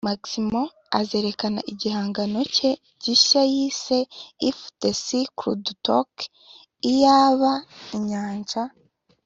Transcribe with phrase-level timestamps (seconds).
[0.07, 0.61] Maximo
[0.99, 2.71] azerekana igihangano cye
[3.03, 3.97] gishya yise
[4.49, 6.11] If the Sea could talk
[6.91, 7.53] (Iyaba
[7.95, 8.61] inyanja